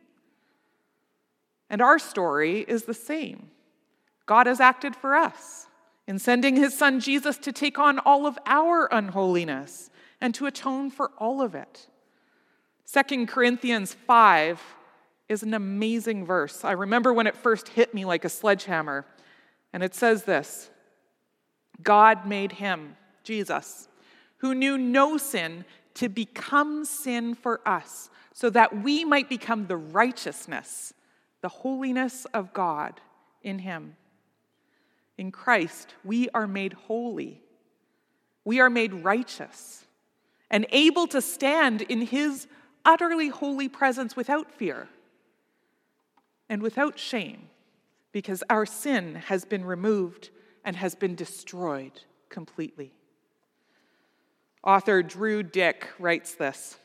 And 1.68 1.82
our 1.82 1.98
story 1.98 2.60
is 2.66 2.84
the 2.84 2.94
same. 2.94 3.50
God 4.24 4.46
has 4.46 4.58
acted 4.58 4.96
for 4.96 5.14
us 5.14 5.66
in 6.06 6.18
sending 6.18 6.56
his 6.56 6.72
son 6.78 7.00
Jesus 7.00 7.36
to 7.36 7.52
take 7.52 7.78
on 7.78 7.98
all 7.98 8.26
of 8.26 8.38
our 8.46 8.88
unholiness 8.90 9.90
and 10.18 10.34
to 10.34 10.46
atone 10.46 10.88
for 10.88 11.10
all 11.18 11.42
of 11.42 11.54
it. 11.54 11.88
2 12.90 13.26
Corinthians 13.26 13.92
5 13.92 14.76
is 15.28 15.42
an 15.42 15.54
amazing 15.54 16.25
verse. 16.25 16.64
I 16.64 16.73
remember 16.73 17.12
when 17.12 17.26
it 17.26 17.37
first 17.37 17.68
hit 17.68 17.92
me 17.95 18.04
like 18.04 18.25
a 18.25 18.28
sledgehammer. 18.28 19.04
And 19.73 19.83
it 19.83 19.95
says 19.95 20.25
this 20.25 20.71
God 21.83 22.26
made 22.26 22.52
him, 22.52 22.97
Jesus, 23.25 23.88
who 24.38 24.54
knew 24.54 24.78
no 24.78 25.16
sin, 25.18 25.64
to 25.95 26.09
become 26.09 26.85
sin 26.85 27.35
for 27.35 27.61
us, 27.66 28.11
so 28.33 28.50
that 28.50 28.83
we 28.83 29.04
might 29.04 29.28
become 29.28 29.66
the 29.66 29.76
righteousness, 29.76 30.92
the 31.40 31.49
holiness 31.49 32.26
of 32.26 32.52
God 32.52 33.00
in 33.42 33.59
him. 33.59 33.97
In 35.18 35.33
Christ, 35.33 35.95
we 36.04 36.28
are 36.30 36.47
made 36.47 36.75
holy, 36.75 37.42
we 38.45 38.61
are 38.61 38.71
made 38.71 38.92
righteous, 38.92 39.85
and 40.50 40.66
able 40.71 41.06
to 41.09 41.21
stand 41.21 41.83
in 41.83 42.02
his 42.02 42.47
utterly 42.85 43.28
holy 43.28 43.68
presence 43.68 44.14
without 44.14 44.52
fear 44.52 44.88
and 46.48 46.62
without 46.62 46.98
shame, 46.98 47.48
because 48.12 48.42
our 48.48 48.66
sin 48.66 49.16
has 49.26 49.44
been 49.44 49.64
removed 49.64 50.30
and 50.64 50.76
has 50.76 50.94
been 50.94 51.14
destroyed 51.14 52.02
completely. 52.28 52.92
Author 54.64 55.02
Drew 55.02 55.42
Dyck 55.42 55.88
writes 55.98 56.34
this 56.34 56.78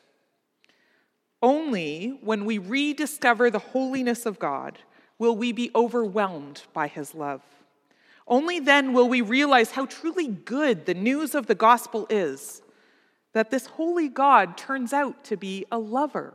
Only 1.42 2.20
when 2.22 2.46
we 2.46 2.58
rediscover 2.58 3.50
the 3.50 3.60
holiness 3.60 4.26
of 4.26 4.40
God 4.40 4.80
will 5.18 5.36
we 5.36 5.52
be 5.52 5.72
overwhelmed 5.76 6.64
by 6.74 6.88
his 6.88 7.14
love. 7.14 7.42
Only 8.28 8.60
then 8.60 8.94
will 8.94 9.10
we 9.10 9.22
realize 9.22 9.72
how 9.72 9.86
truly 9.86 10.28
good 10.28 10.86
the 10.86 10.94
news 10.94 11.36
of 11.36 11.48
the 11.48 11.56
gospel 11.56 12.08
is 12.10 12.62
that 13.34 13.50
this 13.50 13.66
holy 13.66 14.08
God 14.08 14.58
turns 14.58 14.94
out 14.94 15.24
to 15.26 15.38
be 15.38 15.66
a 15.72 15.80
lover, 15.80 16.34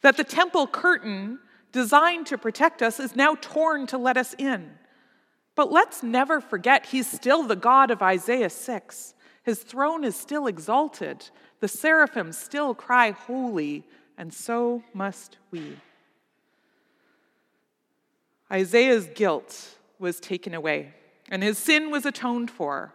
that 0.00 0.16
the 0.16 0.24
temple 0.24 0.66
curtain 0.66 1.40
designed 1.72 2.26
to 2.26 2.38
protect 2.38 2.82
us 2.82 3.00
is 3.00 3.16
now 3.16 3.36
torn 3.40 3.86
to 3.88 3.98
let 3.98 4.16
us 4.16 4.34
in. 4.38 4.70
But 5.54 5.72
let's 5.72 6.02
never 6.02 6.40
forget 6.40 6.86
he's 6.86 7.10
still 7.10 7.42
the 7.42 7.56
God 7.56 7.90
of 7.90 8.02
Isaiah 8.02 8.50
6. 8.50 9.14
His 9.42 9.62
throne 9.62 10.04
is 10.04 10.14
still 10.14 10.46
exalted. 10.46 11.30
The 11.60 11.68
seraphim 11.68 12.32
still 12.32 12.74
cry, 12.74 13.10
Holy, 13.10 13.84
and 14.16 14.32
so 14.32 14.82
must 14.94 15.38
we. 15.50 15.76
Isaiah's 18.50 19.08
guilt 19.14 19.78
was 19.98 20.20
taken 20.20 20.54
away, 20.54 20.94
and 21.28 21.42
his 21.42 21.58
sin 21.58 21.90
was 21.90 22.06
atoned 22.06 22.50
for. 22.50 22.92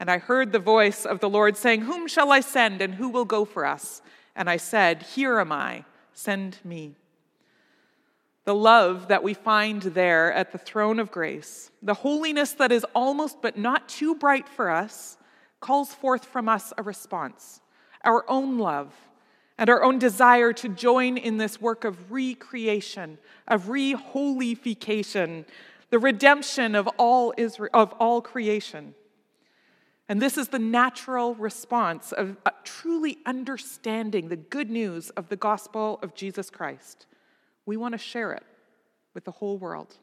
And 0.00 0.10
I 0.10 0.18
heard 0.18 0.52
the 0.52 0.58
voice 0.58 1.04
of 1.04 1.20
the 1.20 1.28
Lord 1.28 1.56
saying, 1.56 1.82
Whom 1.82 2.08
shall 2.08 2.32
I 2.32 2.40
send, 2.40 2.80
and 2.80 2.94
who 2.94 3.08
will 3.08 3.24
go 3.24 3.44
for 3.44 3.64
us? 3.64 4.02
And 4.36 4.48
I 4.48 4.56
said, 4.56 5.02
Here 5.02 5.38
am 5.38 5.52
I, 5.52 5.84
send 6.12 6.58
me. 6.64 6.94
The 8.44 8.54
love 8.54 9.08
that 9.08 9.22
we 9.22 9.32
find 9.32 9.80
there 9.80 10.32
at 10.32 10.52
the 10.52 10.58
throne 10.58 10.98
of 10.98 11.10
grace, 11.10 11.70
the 11.82 11.94
holiness 11.94 12.52
that 12.52 12.72
is 12.72 12.84
almost 12.94 13.40
but 13.40 13.56
not 13.56 13.88
too 13.88 14.14
bright 14.14 14.48
for 14.48 14.70
us, 14.70 15.16
calls 15.60 15.94
forth 15.94 16.26
from 16.26 16.48
us 16.48 16.72
a 16.76 16.82
response 16.82 17.60
our 18.04 18.24
own 18.28 18.58
love 18.58 18.92
and 19.56 19.70
our 19.70 19.82
own 19.82 19.98
desire 19.98 20.52
to 20.52 20.68
join 20.68 21.16
in 21.16 21.38
this 21.38 21.60
work 21.60 21.84
of 21.84 22.12
recreation, 22.12 23.16
of 23.48 23.64
reholification, 23.64 25.46
the 25.90 25.98
redemption 25.98 26.74
of 26.74 26.86
all 26.98 27.32
Israel, 27.36 27.70
of 27.72 27.92
all 27.94 28.20
creation. 28.20 28.94
And 30.08 30.20
this 30.20 30.36
is 30.36 30.48
the 30.48 30.58
natural 30.58 31.34
response 31.34 32.12
of 32.12 32.36
uh, 32.44 32.50
truly 32.62 33.18
understanding 33.24 34.28
the 34.28 34.36
good 34.36 34.70
news 34.70 35.10
of 35.10 35.28
the 35.28 35.36
gospel 35.36 35.98
of 36.02 36.14
Jesus 36.14 36.50
Christ. 36.50 37.06
We 37.66 37.76
want 37.76 37.92
to 37.92 37.98
share 37.98 38.32
it 38.32 38.42
with 39.14 39.24
the 39.24 39.30
whole 39.30 39.58
world. 39.58 39.94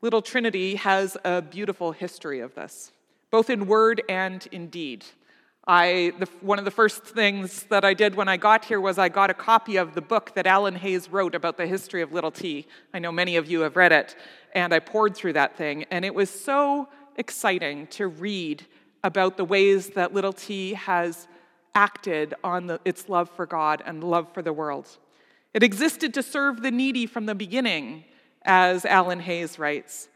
Little 0.00 0.22
Trinity 0.22 0.76
has 0.76 1.16
a 1.24 1.42
beautiful 1.42 1.92
history 1.92 2.40
of 2.40 2.54
this, 2.54 2.92
both 3.30 3.50
in 3.50 3.66
word 3.66 4.02
and 4.08 4.46
in 4.50 4.68
deed. 4.68 5.04
I, 5.66 6.12
the, 6.18 6.26
one 6.40 6.58
of 6.58 6.64
the 6.64 6.72
first 6.72 7.04
things 7.04 7.62
that 7.64 7.84
I 7.84 7.94
did 7.94 8.16
when 8.16 8.26
I 8.26 8.36
got 8.36 8.64
here 8.64 8.80
was 8.80 8.98
I 8.98 9.08
got 9.08 9.30
a 9.30 9.34
copy 9.34 9.76
of 9.76 9.94
the 9.94 10.00
book 10.00 10.34
that 10.34 10.44
Alan 10.44 10.74
Hayes 10.74 11.08
wrote 11.08 11.36
about 11.36 11.56
the 11.56 11.68
history 11.68 12.02
of 12.02 12.12
Little 12.12 12.32
T. 12.32 12.66
I 12.92 12.98
know 12.98 13.12
many 13.12 13.36
of 13.36 13.48
you 13.48 13.60
have 13.60 13.76
read 13.76 13.92
it, 13.92 14.16
and 14.54 14.74
I 14.74 14.80
poured 14.80 15.14
through 15.14 15.34
that 15.34 15.56
thing, 15.56 15.84
and 15.90 16.04
it 16.04 16.14
was 16.14 16.30
so 16.30 16.88
exciting 17.16 17.86
to 17.88 18.08
read 18.08 18.66
about 19.04 19.36
the 19.36 19.44
ways 19.44 19.90
that 19.90 20.12
Little 20.12 20.32
T 20.32 20.74
has 20.74 21.28
acted 21.76 22.34
on 22.42 22.66
the, 22.66 22.80
its 22.84 23.08
love 23.08 23.30
for 23.30 23.46
God 23.46 23.84
and 23.86 24.02
love 24.02 24.32
for 24.34 24.42
the 24.42 24.52
world. 24.52 24.98
It 25.54 25.62
existed 25.62 26.14
to 26.14 26.22
serve 26.22 26.62
the 26.62 26.70
needy 26.70 27.06
from 27.06 27.26
the 27.26 27.34
beginning, 27.34 28.04
as 28.44 28.84
Alan 28.84 29.20
Hayes 29.20 29.58
writes. 29.58 30.08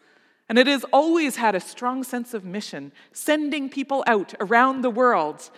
And 0.49 0.59
it 0.59 0.67
has 0.67 0.85
always 0.93 1.37
had 1.37 1.55
a 1.55 1.61
strong 1.61 2.05
sense 2.05 2.33
of 2.33 2.45
mission, 2.45 2.93
sending 3.13 3.69
people 3.69 4.05
out 4.07 4.35
around 4.41 4.83
the 4.83 4.91
world 4.91 5.51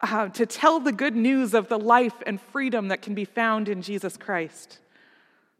uh, 0.00 0.28
to 0.30 0.46
tell 0.46 0.80
the 0.80 0.92
good 0.92 1.14
news 1.14 1.54
of 1.54 1.68
the 1.68 1.78
life 1.78 2.14
and 2.26 2.40
freedom 2.40 2.88
that 2.88 3.02
can 3.02 3.14
be 3.14 3.24
found 3.24 3.68
in 3.68 3.82
Jesus 3.82 4.16
Christ. 4.16 4.80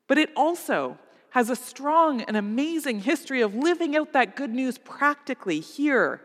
But 0.09 0.19
it 0.19 0.31
also 0.37 0.99
has 1.31 1.49
a 1.49 1.57
strong 1.57 2.23
and 2.23 2.37
amazing 2.37 3.01
history 3.01 3.41
of 3.41 3.55
living 3.55 3.97
out 3.97 4.13
that 4.13 4.37
good 4.37 4.51
news 4.51 4.79
practically 4.79 5.61
here 5.61 6.21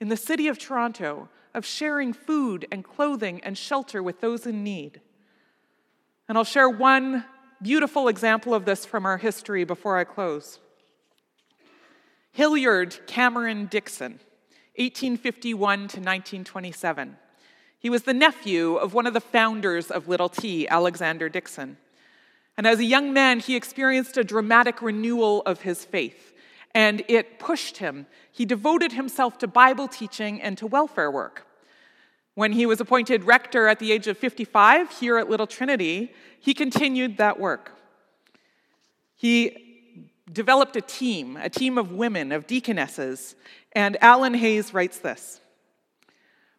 in 0.00 0.08
the 0.08 0.16
city 0.16 0.48
of 0.48 0.58
Toronto, 0.58 1.28
of 1.54 1.64
sharing 1.64 2.12
food 2.12 2.66
and 2.72 2.84
clothing 2.84 3.40
and 3.44 3.56
shelter 3.56 4.02
with 4.02 4.20
those 4.20 4.46
in 4.46 4.64
need. 4.64 5.00
And 6.28 6.38
I'll 6.38 6.44
share 6.44 6.68
one 6.68 7.24
beautiful 7.60 8.08
example 8.08 8.54
of 8.54 8.64
this 8.64 8.84
from 8.84 9.06
our 9.06 9.18
history 9.18 9.64
before 9.64 9.96
I 9.96 10.04
close. 10.04 10.58
Hilliard 12.32 12.98
Cameron 13.06 13.66
Dixon, 13.66 14.12
1851 14.76 15.78
to 15.78 15.82
1927. 15.82 17.16
He 17.78 17.90
was 17.90 18.04
the 18.04 18.14
nephew 18.14 18.76
of 18.76 18.94
one 18.94 19.06
of 19.06 19.12
the 19.12 19.20
founders 19.20 19.90
of 19.90 20.08
Little 20.08 20.28
T, 20.28 20.66
Alexander 20.68 21.28
Dixon. 21.28 21.76
And 22.56 22.66
as 22.66 22.78
a 22.78 22.84
young 22.84 23.12
man, 23.12 23.40
he 23.40 23.56
experienced 23.56 24.16
a 24.16 24.24
dramatic 24.24 24.80
renewal 24.80 25.42
of 25.46 25.62
his 25.62 25.84
faith, 25.84 26.32
and 26.74 27.02
it 27.08 27.38
pushed 27.38 27.78
him. 27.78 28.06
He 28.30 28.44
devoted 28.44 28.92
himself 28.92 29.36
to 29.38 29.46
Bible 29.46 29.88
teaching 29.88 30.40
and 30.40 30.56
to 30.58 30.66
welfare 30.66 31.10
work. 31.10 31.46
When 32.34 32.52
he 32.52 32.64
was 32.64 32.80
appointed 32.80 33.24
rector 33.24 33.68
at 33.68 33.78
the 33.78 33.92
age 33.92 34.06
of 34.06 34.16
55 34.16 34.90
here 34.98 35.18
at 35.18 35.28
Little 35.28 35.46
Trinity, 35.46 36.12
he 36.40 36.54
continued 36.54 37.18
that 37.18 37.38
work. 37.38 37.72
He 39.14 39.72
developed 40.32 40.76
a 40.76 40.80
team, 40.80 41.36
a 41.36 41.50
team 41.50 41.76
of 41.76 41.92
women, 41.92 42.32
of 42.32 42.46
deaconesses, 42.46 43.34
and 43.72 44.02
Alan 44.02 44.34
Hayes 44.34 44.72
writes 44.72 44.98
this. 44.98 45.40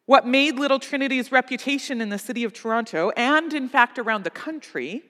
What 0.05 0.27
made 0.27 0.59
Little 0.59 0.79
Trinity's 0.79 1.31
reputation 1.31 2.01
in 2.01 2.09
the 2.09 2.19
city 2.19 2.43
of 2.43 2.53
Toronto, 2.53 3.12
and 3.12 3.53
in 3.53 3.67
fact 3.67 3.97
around 3.97 4.25
the 4.25 4.29
country, 4.29 5.03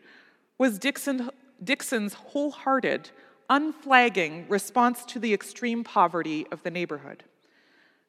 was 0.57 0.79
Dixon, 0.79 1.29
Dixon's 1.63 2.13
wholehearted, 2.13 3.09
unflagging 3.49 4.47
response 4.47 5.03
to 5.05 5.19
the 5.19 5.33
extreme 5.33 5.83
poverty 5.83 6.47
of 6.51 6.63
the 6.63 6.71
neighborhood. 6.71 7.23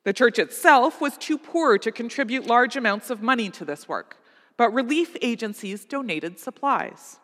The 0.04 0.12
church 0.12 0.38
itself 0.38 1.00
was 1.00 1.16
too 1.16 1.38
poor 1.38 1.78
to 1.78 1.90
contribute 1.90 2.46
large 2.46 2.76
amounts 2.76 3.10
of 3.10 3.22
money 3.22 3.50
to 3.50 3.64
this 3.64 3.88
work, 3.88 4.18
but 4.56 4.72
relief 4.72 5.16
agencies 5.22 5.84
donated 5.84 6.38
supplies. 6.38 7.18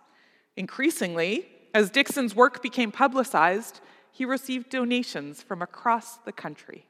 Increasingly, 0.57 1.47
as 1.75 1.91
Dixon's 1.91 2.35
work 2.35 2.63
became 2.63 2.91
publicized, 2.91 3.81
he 4.11 4.25
received 4.25 4.71
donations 4.71 5.43
from 5.43 5.63
across 5.63 6.17
the 6.17 6.33
country. 6.33 6.87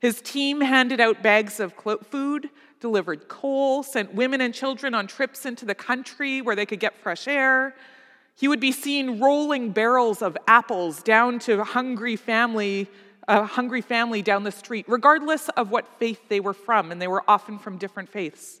His 0.00 0.20
team 0.20 0.60
handed 0.60 1.00
out 1.00 1.22
bags 1.22 1.60
of 1.60 1.74
food, 2.10 2.50
delivered 2.78 3.26
coal, 3.28 3.82
sent 3.82 4.14
women 4.14 4.42
and 4.42 4.52
children 4.52 4.94
on 4.94 5.06
trips 5.06 5.46
into 5.46 5.64
the 5.64 5.74
country 5.74 6.42
where 6.42 6.54
they 6.54 6.66
could 6.66 6.78
get 6.80 6.98
fresh 6.98 7.26
air. 7.26 7.74
He 8.36 8.46
would 8.46 8.60
be 8.60 8.72
seen 8.72 9.18
rolling 9.18 9.70
barrels 9.70 10.20
of 10.20 10.36
apples 10.46 11.02
down 11.02 11.38
to 11.40 11.64
hungry 11.64 12.16
family 12.16 12.90
a 13.28 13.44
hungry 13.44 13.80
family 13.80 14.22
down 14.22 14.44
the 14.44 14.52
street, 14.52 14.84
regardless 14.88 15.48
of 15.50 15.70
what 15.70 15.98
faith 15.98 16.28
they 16.28 16.40
were 16.40 16.52
from, 16.52 16.92
and 16.92 17.00
they 17.00 17.08
were 17.08 17.24
often 17.28 17.58
from 17.58 17.78
different 17.78 18.08
faiths. 18.08 18.60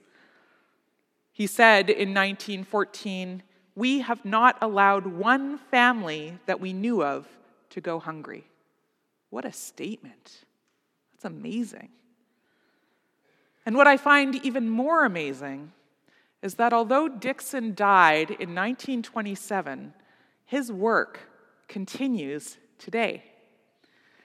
He 1.32 1.46
said 1.46 1.90
in 1.90 2.14
1914, 2.14 3.42
We 3.74 4.00
have 4.00 4.24
not 4.24 4.56
allowed 4.62 5.06
one 5.06 5.58
family 5.58 6.38
that 6.46 6.60
we 6.60 6.72
knew 6.72 7.02
of 7.02 7.26
to 7.70 7.80
go 7.80 7.98
hungry. 7.98 8.44
What 9.30 9.44
a 9.44 9.52
statement! 9.52 10.44
That's 11.12 11.24
amazing. 11.24 11.90
And 13.66 13.76
what 13.76 13.86
I 13.86 13.96
find 13.96 14.36
even 14.44 14.68
more 14.68 15.04
amazing 15.04 15.72
is 16.42 16.54
that 16.54 16.72
although 16.72 17.08
Dixon 17.08 17.74
died 17.74 18.30
in 18.30 18.54
1927, 18.54 19.94
his 20.44 20.70
work 20.70 21.20
continues 21.68 22.58
today. 22.78 23.24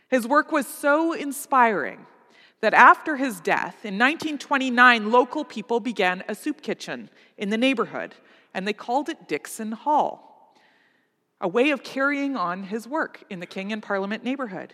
His 0.09 0.27
work 0.27 0.51
was 0.51 0.67
so 0.67 1.13
inspiring 1.13 2.05
that 2.61 2.73
after 2.73 3.15
his 3.15 3.39
death, 3.39 3.85
in 3.85 3.97
1929, 3.97 5.11
local 5.11 5.45
people 5.45 5.79
began 5.79 6.23
a 6.27 6.35
soup 6.35 6.61
kitchen 6.61 7.09
in 7.37 7.49
the 7.49 7.57
neighborhood, 7.57 8.15
and 8.53 8.67
they 8.67 8.73
called 8.73 9.07
it 9.07 9.27
Dixon 9.27 9.71
Hall, 9.71 10.53
a 11.39 11.47
way 11.47 11.69
of 11.69 11.83
carrying 11.83 12.35
on 12.35 12.63
his 12.63 12.87
work 12.87 13.23
in 13.29 13.39
the 13.39 13.45
King 13.45 13.71
and 13.71 13.81
Parliament 13.81 14.23
neighborhood. 14.23 14.73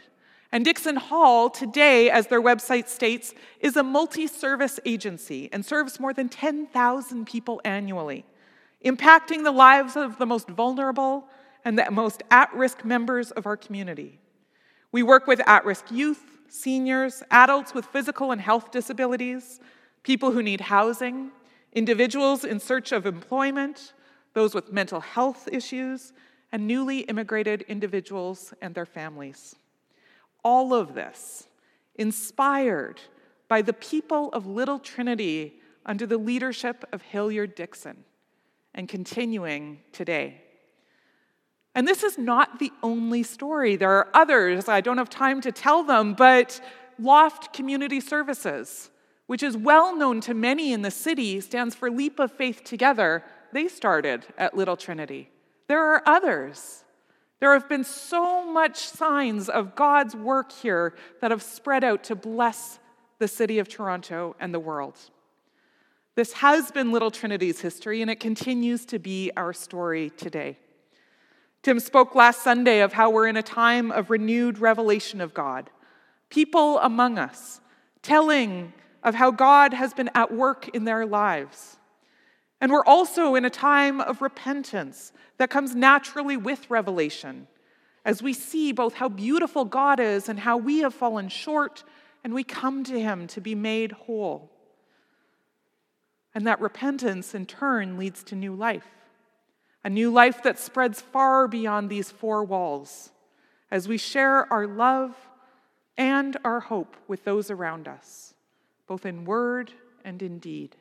And 0.51 0.63
Dixon 0.63 0.95
Hall, 0.95 1.49
today, 1.49 2.09
as 2.09 2.27
their 2.27 2.41
website 2.41 2.87
states, 2.87 3.33
is 3.59 3.75
a 3.75 3.83
multi 3.83 4.25
service 4.25 4.79
agency 4.85 5.49
and 5.51 5.65
serves 5.65 5.99
more 5.99 6.13
than 6.13 6.29
10,000 6.29 7.25
people 7.25 7.59
annually, 7.65 8.25
impacting 8.83 9.43
the 9.43 9.51
lives 9.51 9.95
of 9.97 10.17
the 10.17 10.25
most 10.25 10.47
vulnerable 10.47 11.27
and 11.65 11.77
the 11.77 11.91
most 11.91 12.23
at 12.31 12.53
risk 12.53 12.85
members 12.85 13.31
of 13.31 13.45
our 13.45 13.57
community. 13.57 14.19
We 14.95 15.03
work 15.03 15.27
with 15.27 15.45
at 15.45 15.65
risk 15.65 15.91
youth, 15.91 16.23
seniors, 16.47 17.21
adults 17.29 17.73
with 17.73 17.85
physical 17.85 18.31
and 18.31 18.39
health 18.39 18.71
disabilities, 18.71 19.59
people 20.03 20.31
who 20.31 20.41
need 20.41 20.61
housing, 20.61 21.31
individuals 21.73 22.45
in 22.45 22.61
search 22.61 22.93
of 22.93 23.05
employment, 23.05 23.91
those 24.33 24.55
with 24.55 24.71
mental 24.71 25.01
health 25.01 25.49
issues, 25.51 26.13
and 26.49 26.65
newly 26.65 26.99
immigrated 26.99 27.63
individuals 27.63 28.53
and 28.61 28.73
their 28.73 28.85
families 28.85 29.57
all 30.45 30.73
of 30.73 30.93
this 30.93 31.49
inspired 31.95 33.01
by 33.49 33.61
the 33.61 33.73
people 33.73 34.29
of 34.29 34.47
Little 34.47 34.79
Trinity 34.79 35.59
under 35.85 36.05
the 36.05 36.17
leadership 36.17 36.85
of 36.93 37.01
Hilliard 37.01 37.53
Dixon 37.53 38.05
and 38.73 38.87
continuing 38.87 39.79
today. 39.91 40.44
And 41.75 41.85
this 41.85 42.03
is 42.03 42.17
not 42.17 42.57
the 42.59 42.71
only 42.81 43.21
story. 43.21 43.75
There 43.75 43.91
are 43.91 44.07
others. 44.13 44.69
I 44.69 44.79
don't 44.79 44.97
have 44.97 45.09
time 45.09 45.41
to 45.41 45.51
tell 45.51 45.83
them, 45.83 46.13
but 46.13 46.61
Loft 46.97 47.53
Community 47.53 47.99
Services, 47.99 48.89
which 49.27 49.43
is 49.43 49.57
well 49.57 49.93
known 49.95 50.21
to 50.21 50.33
many 50.33 50.71
in 50.71 50.81
the 50.81 50.91
city, 50.91 51.41
stands 51.41 51.75
for 51.75 51.91
Leap 51.91 52.17
of 52.17 52.31
Faith 52.31 52.63
Together. 52.63 53.23
They 53.51 53.67
started 53.67 54.25
at 54.37 54.55
Little 54.55 54.77
Trinity. 54.77 55.29
There 55.67 55.83
are 55.83 56.01
others. 56.05 56.85
There 57.41 57.51
have 57.51 57.67
been 57.67 57.83
so 57.83 58.45
much 58.45 58.77
signs 58.77 59.49
of 59.49 59.75
God's 59.75 60.15
work 60.15 60.53
here 60.53 60.95
that 61.19 61.31
have 61.31 61.43
spread 61.43 61.83
out 61.83 62.05
to 62.05 62.15
bless 62.15 62.79
the 63.19 63.27
city 63.27 63.59
of 63.59 63.67
Toronto 63.67 64.37
and 64.39 64.53
the 64.53 64.59
world. 64.59 64.97
This 66.15 66.31
has 66.33 66.71
been 66.71 66.93
Little 66.93 67.11
Trinity's 67.11 67.59
history, 67.59 68.01
and 68.01 68.09
it 68.09 68.21
continues 68.21 68.85
to 68.85 68.99
be 68.99 69.31
our 69.35 69.51
story 69.51 70.11
today. 70.11 70.57
Tim 71.65 71.79
spoke 71.79 72.13
last 72.13 72.43
Sunday 72.43 72.81
of 72.81 72.93
how 72.93 73.09
we're 73.09 73.25
in 73.25 73.37
a 73.37 73.41
time 73.41 73.91
of 73.91 74.11
renewed 74.11 74.59
revelation 74.59 75.19
of 75.19 75.33
God. 75.33 75.71
People 76.29 76.77
among 76.77 77.17
us 77.17 77.59
telling 78.03 78.71
of 79.01 79.15
how 79.15 79.31
God 79.31 79.73
has 79.73 79.91
been 79.91 80.11
at 80.13 80.31
work 80.31 80.67
in 80.75 80.85
their 80.85 81.07
lives. 81.07 81.77
And 82.61 82.71
we're 82.71 82.85
also 82.85 83.33
in 83.33 83.45
a 83.45 83.49
time 83.49 83.99
of 83.99 84.21
repentance 84.21 85.11
that 85.39 85.49
comes 85.49 85.73
naturally 85.73 86.37
with 86.37 86.69
revelation 86.69 87.47
as 88.05 88.21
we 88.21 88.31
see 88.31 88.71
both 88.71 88.93
how 88.93 89.09
beautiful 89.09 89.65
God 89.65 89.99
is 89.99 90.29
and 90.29 90.39
how 90.39 90.57
we 90.57 90.81
have 90.81 90.93
fallen 90.93 91.29
short, 91.29 91.83
and 92.23 92.31
we 92.35 92.43
come 92.43 92.83
to 92.83 93.01
Him 93.01 93.25
to 93.25 93.41
be 93.41 93.55
made 93.55 93.91
whole. 93.91 94.51
And 96.35 96.45
that 96.45 96.61
repentance, 96.61 97.33
in 97.33 97.47
turn, 97.47 97.97
leads 97.97 98.23
to 98.25 98.35
new 98.35 98.53
life, 98.53 98.85
a 99.85 99.89
new 99.89 100.09
life 100.09 100.41
that 100.41 100.57
spreads 100.57 100.99
far 100.99 101.47
beyond 101.47 101.91
these 101.91 102.09
four 102.09 102.43
walls 102.43 103.11
as 103.69 103.87
we 103.87 103.99
share 103.99 104.51
our 104.51 104.65
love 104.65 105.15
and 105.95 106.35
our 106.43 106.59
hope 106.59 106.97
with 107.07 107.23
those 107.23 107.51
around 107.51 107.87
us, 107.87 108.33
both 108.87 109.05
in 109.05 109.25
word 109.25 109.71
and 110.03 110.23
in 110.23 110.39
deed. 110.39 110.75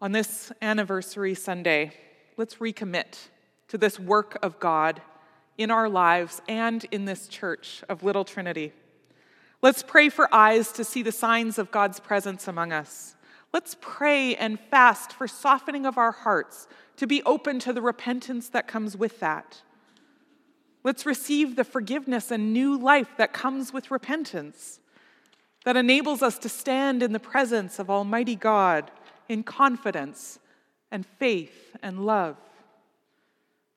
On 0.00 0.12
this 0.12 0.50
anniversary 0.62 1.34
Sunday, 1.34 1.92
let's 2.38 2.54
recommit 2.54 3.28
to 3.68 3.76
this 3.76 4.00
work 4.00 4.38
of 4.42 4.58
God 4.58 5.02
in 5.58 5.70
our 5.70 5.90
lives 5.90 6.40
and 6.48 6.86
in 6.90 7.04
this 7.04 7.28
church 7.28 7.84
of 7.86 8.02
Little 8.02 8.24
Trinity. 8.24 8.72
Let's 9.60 9.82
pray 9.82 10.08
for 10.08 10.34
eyes 10.34 10.72
to 10.72 10.84
see 10.84 11.02
the 11.02 11.12
signs 11.12 11.58
of 11.58 11.70
God's 11.70 12.00
presence 12.00 12.48
among 12.48 12.72
us. 12.72 13.14
Let's 13.54 13.76
pray 13.80 14.34
and 14.34 14.58
fast 14.58 15.12
for 15.12 15.28
softening 15.28 15.86
of 15.86 15.96
our 15.96 16.10
hearts 16.10 16.66
to 16.96 17.06
be 17.06 17.22
open 17.22 17.60
to 17.60 17.72
the 17.72 17.80
repentance 17.80 18.48
that 18.48 18.66
comes 18.66 18.96
with 18.96 19.20
that. 19.20 19.62
Let's 20.82 21.06
receive 21.06 21.54
the 21.54 21.62
forgiveness 21.62 22.32
and 22.32 22.52
new 22.52 22.76
life 22.76 23.10
that 23.16 23.32
comes 23.32 23.72
with 23.72 23.92
repentance, 23.92 24.80
that 25.64 25.76
enables 25.76 26.20
us 26.20 26.36
to 26.40 26.48
stand 26.48 27.00
in 27.00 27.12
the 27.12 27.20
presence 27.20 27.78
of 27.78 27.88
Almighty 27.88 28.34
God 28.34 28.90
in 29.28 29.44
confidence 29.44 30.40
and 30.90 31.06
faith 31.06 31.76
and 31.80 32.04
love. 32.04 32.36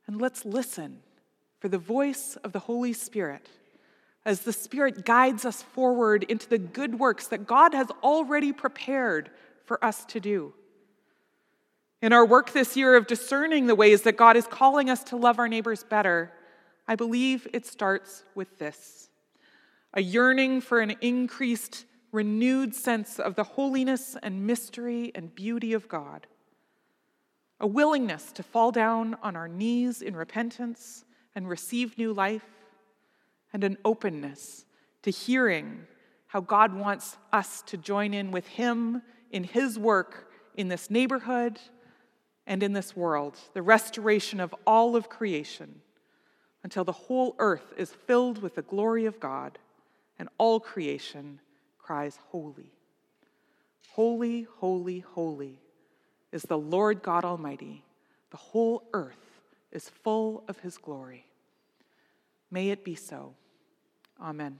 And 0.07 0.19
let's 0.19 0.43
listen 0.43 1.03
for 1.59 1.69
the 1.69 1.77
voice 1.77 2.35
of 2.43 2.51
the 2.51 2.59
Holy 2.59 2.93
Spirit 2.93 3.47
as 4.25 4.41
the 4.41 4.53
Spirit 4.53 5.05
guides 5.05 5.45
us 5.45 5.61
forward 5.61 6.23
into 6.23 6.49
the 6.49 6.57
good 6.57 6.99
works 6.99 7.27
that 7.27 7.45
God 7.45 7.75
has 7.75 7.87
already 8.01 8.51
prepared 8.51 9.29
for 9.67 9.83
us 9.83 10.05
to 10.05 10.19
do. 10.19 10.53
In 12.01 12.13
our 12.13 12.25
work 12.25 12.53
this 12.53 12.77
year 12.77 12.95
of 12.95 13.05
discerning 13.05 13.67
the 13.67 13.75
ways 13.75 14.03
that 14.03 14.17
God 14.17 14.37
is 14.37 14.47
calling 14.47 14.89
us 14.89 15.03
to 15.05 15.15
love 15.15 15.39
our 15.39 15.47
neighbors 15.47 15.83
better, 15.83 16.31
I 16.87 16.95
believe 16.95 17.47
it 17.53 17.65
starts 17.65 18.23
with 18.33 18.57
this. 18.59 19.09
A 19.93 20.01
yearning 20.01 20.61
for 20.61 20.79
an 20.79 20.95
increased 21.01 21.85
renewed 22.11 22.73
sense 22.73 23.19
of 23.19 23.35
the 23.35 23.43
holiness 23.43 24.15
and 24.23 24.47
mystery 24.47 25.11
and 25.13 25.35
beauty 25.35 25.73
of 25.73 25.89
God, 25.89 26.27
a 27.59 27.67
willingness 27.67 28.31
to 28.33 28.43
fall 28.43 28.71
down 28.71 29.17
on 29.21 29.35
our 29.35 29.47
knees 29.47 30.01
in 30.01 30.15
repentance 30.15 31.03
and 31.35 31.49
receive 31.49 31.97
new 31.97 32.13
life, 32.13 32.45
and 33.51 33.63
an 33.63 33.77
openness 33.83 34.65
to 35.01 35.11
hearing 35.11 35.85
how 36.27 36.41
God 36.41 36.73
wants 36.73 37.17
us 37.33 37.63
to 37.63 37.77
join 37.77 38.13
in 38.13 38.31
with 38.31 38.47
Him 38.47 39.01
in 39.31 39.43
His 39.43 39.77
work 39.77 40.31
in 40.55 40.67
this 40.67 40.89
neighborhood 40.89 41.59
and 42.45 42.63
in 42.63 42.73
this 42.73 42.95
world, 42.95 43.37
the 43.53 43.61
restoration 43.61 44.39
of 44.39 44.55
all 44.65 44.95
of 44.95 45.09
creation, 45.09 45.81
until 46.63 46.83
the 46.83 46.91
whole 46.91 47.35
earth 47.39 47.73
is 47.77 47.91
filled 47.91 48.41
with 48.41 48.55
the 48.55 48.61
glory 48.61 49.05
of 49.05 49.19
God 49.19 49.59
and 50.17 50.29
all 50.37 50.59
creation 50.59 51.39
cries, 51.77 52.19
Holy. 52.29 52.71
Holy, 53.89 54.47
holy, 54.57 54.99
holy 54.99 55.59
is 56.31 56.43
the 56.43 56.57
Lord 56.57 57.01
God 57.01 57.25
Almighty. 57.25 57.83
The 58.29 58.37
whole 58.37 58.83
earth 58.93 59.41
is 59.71 59.89
full 59.89 60.43
of 60.47 60.59
his 60.59 60.77
glory. 60.77 61.25
May 62.51 62.69
it 62.69 62.83
be 62.83 62.95
so. 62.95 63.33
Amen. 64.21 64.59